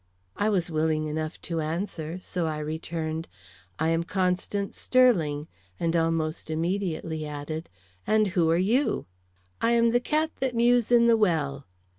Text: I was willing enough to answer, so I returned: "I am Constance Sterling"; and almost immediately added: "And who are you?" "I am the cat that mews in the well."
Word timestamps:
I 0.35 0.49
was 0.49 0.71
willing 0.71 1.05
enough 1.05 1.39
to 1.43 1.61
answer, 1.61 2.17
so 2.17 2.47
I 2.47 2.57
returned: 2.57 3.27
"I 3.77 3.89
am 3.89 4.01
Constance 4.03 4.75
Sterling"; 4.79 5.47
and 5.79 5.95
almost 5.95 6.49
immediately 6.49 7.23
added: 7.27 7.69
"And 8.07 8.29
who 8.29 8.49
are 8.49 8.57
you?" 8.57 9.05
"I 9.61 9.73
am 9.73 9.91
the 9.91 9.99
cat 9.99 10.31
that 10.39 10.55
mews 10.55 10.91
in 10.91 11.05
the 11.05 11.17
well." 11.17 11.67